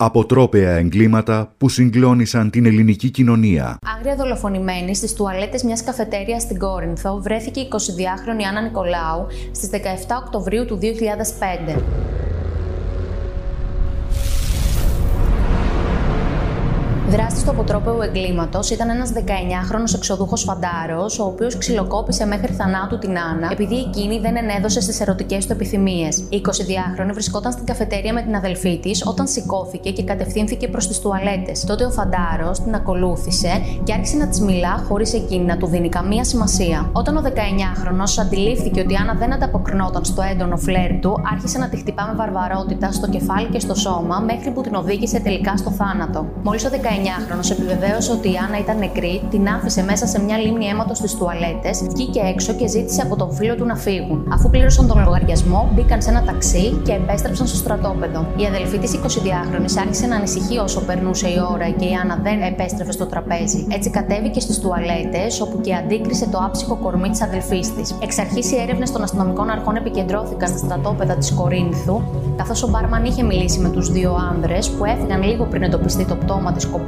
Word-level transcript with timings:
Αποτρόπαια 0.00 0.70
εγκλήματα 0.70 1.54
που 1.58 1.68
συγκλώνησαν 1.68 2.50
την 2.50 2.66
ελληνική 2.66 3.10
κοινωνία. 3.10 3.78
Άγρια 3.96 4.16
δολοφονημένη 4.16 4.94
στις 4.94 5.12
τουαλέτες 5.12 5.62
μιας 5.62 5.84
καφετέριας 5.84 6.42
στην 6.42 6.58
Κόρινθο 6.58 7.20
βρέθηκε 7.20 7.60
η 7.60 7.68
22χρονη 7.72 8.42
Άννα 8.48 8.60
Νικολάου 8.60 9.26
στις 9.52 9.70
17 9.72 9.76
Οκτωβρίου 10.24 10.64
του 10.64 10.78
2005. 10.82 11.78
Δράστη 17.10 17.44
του 17.44 17.50
αποτρόπαιου 17.50 18.00
εγκλήματος 18.02 18.70
ήταν 18.70 18.90
ένας 18.90 19.12
19χρονο 19.14 19.94
εξοδούχος 19.94 20.42
φαντάρος, 20.42 21.18
ο 21.18 21.24
οποίος 21.24 21.58
ξυλοκόπησε 21.58 22.26
μέχρι 22.26 22.52
θανάτου 22.52 22.98
την 22.98 23.18
Άννα, 23.18 23.48
επειδή 23.52 23.76
εκείνη 23.76 24.18
δεν 24.18 24.36
ενέδωσε 24.36 24.80
στις 24.80 25.00
ερωτικές 25.00 25.46
του 25.46 25.52
επιθυμίες. 25.52 26.18
Η 26.18 26.36
22χρονη 26.36 27.10
βρισκόταν 27.12 27.52
στην 27.52 27.64
καφετέρια 27.64 28.12
με 28.12 28.22
την 28.22 28.34
αδελφή 28.34 28.78
της 28.78 29.06
όταν 29.06 29.26
σηκώθηκε 29.26 29.90
και 29.90 30.04
κατευθύνθηκε 30.04 30.68
προς 30.68 30.88
τις 30.88 31.00
τουαλέτες. 31.00 31.64
Τότε 31.64 31.84
ο 31.84 31.90
φαντάρος 31.90 32.60
την 32.60 32.74
ακολούθησε 32.74 33.62
και 33.84 33.92
άρχισε 33.92 34.16
να 34.16 34.28
της 34.28 34.40
μιλά 34.40 34.84
χωρίς 34.88 35.14
εκείνη 35.14 35.44
να 35.44 35.56
του 35.56 35.66
δίνει 35.66 35.88
καμία 35.88 36.24
σημασία. 36.24 36.90
Όταν 36.92 37.16
ο 37.16 37.22
19χρονο 37.24 38.04
αντιλήφθηκε 38.20 38.80
ότι 38.80 38.92
η 38.92 38.96
Άννα 38.96 39.14
δεν 39.14 39.32
ανταποκρινόταν 39.32 40.04
στο 40.04 40.22
έντονο 40.22 40.56
φλερ 40.56 40.98
του, 41.00 41.14
άρχισε 41.32 41.58
να 41.58 41.68
τη 41.68 41.76
χτυπά 41.76 42.06
με 42.06 42.14
βαρβαρότητα 42.14 42.92
στο 42.92 43.08
κεφάλι 43.08 43.48
και 43.48 43.60
στο 43.60 43.74
σώμα 43.74 44.18
μέχρι 44.18 44.50
που 44.50 44.60
την 44.60 44.74
οδήγησε 44.74 45.20
τελικά 45.20 45.56
στο 45.56 45.70
θάνατο. 45.70 46.26
Μόλις 46.42 46.64
ο 46.64 46.68
19χρονο 47.08 47.50
επιβεβαίωσε 47.50 48.12
ότι 48.12 48.28
η 48.32 48.36
Άννα 48.44 48.58
ήταν 48.58 48.78
νεκρή, 48.78 49.22
την 49.30 49.48
άφησε 49.48 49.82
μέσα 49.82 50.06
σε 50.06 50.20
μια 50.20 50.36
λίμνη 50.38 50.66
αίματος 50.66 50.98
στις 50.98 51.14
τουαλέτες, 51.14 51.82
βγήκε 51.88 52.20
έξω 52.20 52.52
και 52.52 52.66
ζήτησε 52.68 53.02
από 53.02 53.16
τον 53.16 53.32
φίλο 53.32 53.54
του 53.54 53.64
να 53.64 53.76
φύγουν. 53.76 54.26
Αφού 54.32 54.50
πλήρωσαν 54.50 54.86
τον 54.86 55.02
λογαριασμό, 55.04 55.70
μπήκαν 55.74 56.02
σε 56.02 56.10
ένα 56.10 56.22
ταξί 56.22 56.80
και 56.84 56.92
επέστρεψαν 56.92 57.46
στο 57.46 57.56
στρατόπεδο. 57.56 58.26
Η 58.36 58.44
αδελφή 58.46 58.78
της 58.78 58.90
22χρονη 58.94 59.70
άρχισε 59.80 60.06
να 60.06 60.16
ανησυχεί 60.16 60.58
όσο 60.58 60.80
περνούσε 60.80 61.28
η 61.28 61.38
ώρα 61.52 61.68
και 61.68 61.84
η 61.84 61.94
Άννα 62.02 62.18
δεν 62.22 62.42
επέστρεφε 62.42 62.92
στο 62.92 63.06
τραπέζι. 63.06 63.66
Έτσι 63.72 63.90
κατέβηκε 63.90 64.40
στις 64.40 64.58
τουαλέτες, 64.58 65.40
όπου 65.40 65.60
και 65.60 65.74
αντίκρισε 65.74 66.26
το 66.28 66.38
άψυχο 66.38 66.76
κορμί 66.76 67.08
της 67.08 67.22
αδελφής 67.22 67.74
της. 67.74 67.94
Εξ 68.02 68.18
αρχής 68.18 68.52
οι 68.52 68.56
έρευνες 68.60 68.92
των 68.92 69.02
αστυνομικών 69.02 69.50
αρχών 69.50 69.76
επικεντρώθηκαν 69.76 70.48
στα 70.48 70.58
στρατόπεδα 70.58 71.14
της 71.14 71.32
Κορίνθου, 71.32 72.02
καθώς 72.36 72.62
ο 72.62 72.68
Μπάρμαν 72.68 73.04
είχε 73.04 73.22
μιλήσει 73.22 73.58
με 73.58 73.68
τους 73.68 73.90
δύο 73.92 74.16
άνδρες 74.30 74.70
που 74.70 74.84
έφυγαν 74.84 75.22
λίγο 75.22 75.44
πριν 75.44 75.62
εντοπιστεί 75.62 76.04
το 76.04 76.14
πτώμα 76.14 76.52
της 76.52 76.66
κοπέλας 76.66 76.87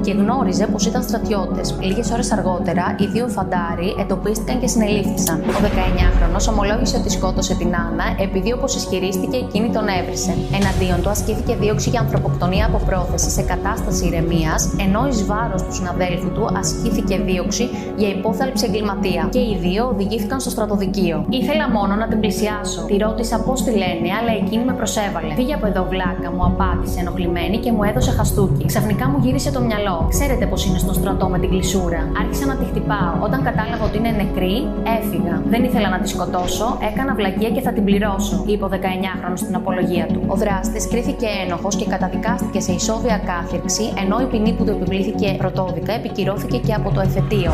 και 0.00 0.12
γνώριζε 0.12 0.66
πως 0.66 0.86
ήταν 0.86 1.02
στρατιώτες. 1.02 1.76
Λίγες 1.80 2.10
ώρες 2.10 2.32
αργότερα, 2.32 2.96
οι 2.98 3.06
δύο 3.06 3.28
φαντάροι 3.28 3.94
εντοπίστηκαν 4.00 4.60
και 4.60 4.66
συνελήφθησαν. 4.66 5.40
Ο 5.40 5.60
19χρονο 5.62 6.52
ομολόγησε 6.52 6.96
ότι 6.96 7.10
σκότωσε 7.10 7.54
την 7.54 7.74
Άννα 7.74 8.04
επειδή, 8.18 8.52
όπως 8.52 8.74
ισχυρίστηκε, 8.74 9.36
εκείνη 9.36 9.68
τον 9.70 9.86
έβρισε. 9.98 10.36
Εναντίον 10.58 11.02
του 11.02 11.10
ασκήθηκε 11.10 11.56
δίωξη 11.60 11.88
για 11.90 12.00
ανθρωποκτονία 12.00 12.66
από 12.66 12.80
πρόθεση 12.86 13.30
σε 13.30 13.42
κατάσταση 13.42 14.06
ηρεμίας, 14.06 14.74
ενώ 14.78 15.06
εις 15.08 15.24
βάρος 15.26 15.62
του 15.62 15.74
συναδέλφου 15.74 16.30
του 16.32 16.44
ασκήθηκε 16.58 17.16
δίωξη 17.18 17.68
για 17.96 18.08
υπόθαλψη 18.08 18.64
εγκληματία. 18.68 19.28
Και 19.30 19.38
οι 19.38 19.58
δύο 19.60 19.86
οδηγήθηκαν 19.92 20.40
στο 20.40 20.50
στρατοδικείο. 20.50 21.26
Ήθελα 21.28 21.70
μόνο 21.70 21.94
να 21.94 22.08
την 22.08 22.20
πλησιάσω. 22.20 22.80
Τη 22.86 22.96
ρώτησα 22.96 23.36
πώς 23.40 23.62
τη 23.62 23.70
λένε, 23.70 24.08
αλλά 24.20 24.32
εκείνη 24.42 24.64
με 24.64 24.72
προσέβαλε. 24.72 25.34
Φύγε 25.34 25.54
από 25.54 25.66
εδώ, 25.66 25.86
βλάκα, 25.90 26.30
μου 26.36 26.44
απάντησε 26.44 27.00
ενοχλημένη 27.00 27.58
και 27.58 27.72
μου 27.72 27.82
έδωσε 27.82 28.10
χαστούκι. 28.10 28.64
Ξαφνικά 28.66 29.08
μου 29.08 29.19
γύρισε 29.22 29.50
το 29.52 29.60
μυαλό. 29.60 30.06
Ξέρετε 30.08 30.46
πώς 30.46 30.66
είναι 30.66 30.78
στο 30.78 30.92
στρατό 30.92 31.28
με 31.28 31.38
την 31.38 31.48
κλεισούρα. 31.48 32.12
Άρχισα 32.20 32.46
να 32.46 32.56
τη 32.56 32.64
χτυπάω. 32.64 33.14
Όταν 33.20 33.42
κατάλαβα 33.42 33.84
ότι 33.84 33.96
είναι 33.98 34.10
νεκρή, 34.10 34.56
έφυγα. 34.98 35.42
Δεν 35.48 35.64
ήθελα 35.64 35.88
να 35.88 35.98
τη 35.98 36.08
σκοτώσω, 36.08 36.78
έκανα 36.92 37.14
βλακεία 37.14 37.50
και 37.50 37.60
θα 37.60 37.72
την 37.72 37.84
πληρώσω, 37.84 38.44
είπε 38.46 38.64
ο 38.64 38.70
19χρονο 38.72 39.36
στην 39.42 39.54
απολογία 39.54 40.06
του. 40.06 40.20
Ο 40.26 40.34
δράστης 40.34 40.88
κρίθηκε 40.88 41.26
ένοχος 41.44 41.76
και 41.76 41.86
καταδικάστηκε 41.86 42.60
σε 42.60 42.72
ισόβια 42.72 43.20
κάθυρξη, 43.30 43.92
ενώ 44.02 44.20
η 44.20 44.24
ποινή 44.24 44.52
που 44.52 44.64
του 44.64 44.70
επιβλήθηκε 44.70 45.34
πρωτόδικα 45.38 45.92
επικυρώθηκε 45.92 46.58
και 46.58 46.72
από 46.72 46.90
το 46.90 47.00
εφετείο. 47.00 47.52